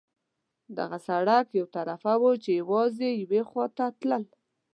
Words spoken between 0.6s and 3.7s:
دغه سړک یو طرفه وو، چې یوازې یوې خوا